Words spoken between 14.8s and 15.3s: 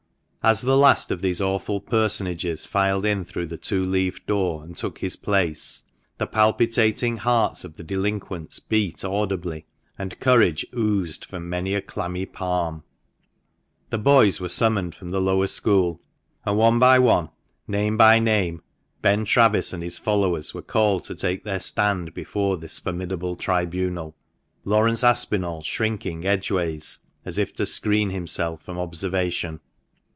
from the